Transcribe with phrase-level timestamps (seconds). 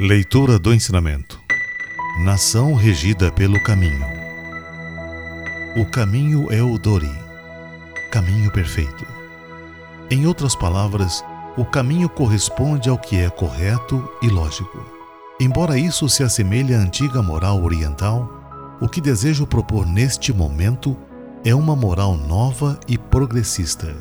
[0.00, 1.40] Leitura do Ensinamento.
[2.20, 4.06] Nação regida pelo caminho.
[5.76, 7.10] O caminho é o Dori,
[8.12, 9.04] caminho perfeito.
[10.08, 11.24] Em outras palavras,
[11.56, 14.86] o caminho corresponde ao que é correto e lógico.
[15.40, 20.96] Embora isso se assemelhe à antiga moral oriental, o que desejo propor neste momento
[21.44, 23.96] é uma moral nova e progressista.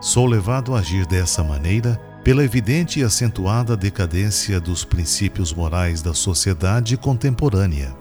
[0.00, 6.12] Sou levado a agir dessa maneira pela evidente e acentuada decadência dos princípios morais da
[6.12, 7.96] sociedade contemporânea,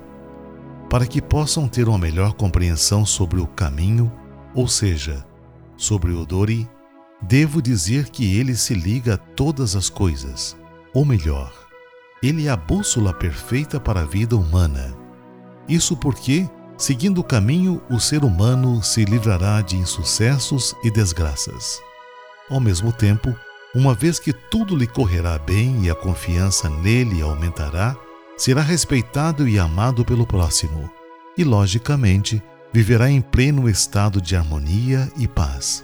[0.89, 4.11] para que possam ter uma melhor compreensão sobre o caminho,
[4.53, 5.25] ou seja,
[5.77, 6.69] sobre o Dori,
[7.21, 10.57] devo dizer que ele se liga a todas as coisas,
[10.93, 11.53] ou melhor,
[12.21, 14.93] ele é a bússola perfeita para a vida humana.
[15.69, 16.45] Isso porque,
[16.77, 21.79] seguindo o caminho, o ser humano se livrará de insucessos e desgraças.
[22.49, 23.33] Ao mesmo tempo,
[23.75, 27.95] uma vez que tudo lhe correrá bem e a confiança nele aumentará,
[28.37, 30.89] será respeitado e amado pelo próximo,
[31.37, 32.41] e, logicamente,
[32.73, 35.83] viverá em pleno estado de harmonia e paz.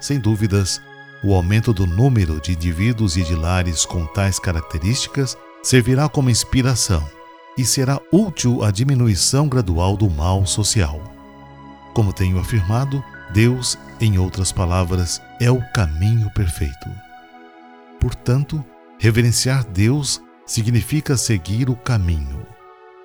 [0.00, 0.80] Sem dúvidas,
[1.22, 7.02] o aumento do número de indivíduos e de lares com tais características servirá como inspiração
[7.56, 11.00] e será útil à diminuição gradual do mal social.
[11.94, 13.02] Como tenho afirmado,
[13.34, 16.88] Deus, em outras palavras, é o caminho perfeito.
[18.00, 18.64] Portanto,
[18.96, 22.46] reverenciar Deus significa seguir o caminho.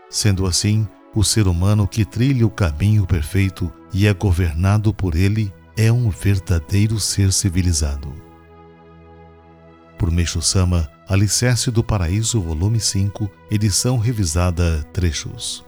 [0.07, 5.51] Sendo assim, o ser humano que trilha o caminho perfeito e é governado por ele
[5.75, 8.13] é um verdadeiro ser civilizado.
[9.97, 15.67] Por Meixo Sama, Alicerce do Paraíso, volume 5, edição revisada Trechos.